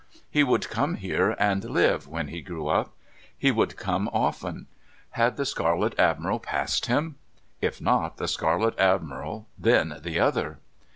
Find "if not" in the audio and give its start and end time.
7.61-8.17